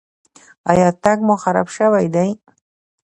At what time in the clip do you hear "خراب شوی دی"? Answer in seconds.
1.43-2.29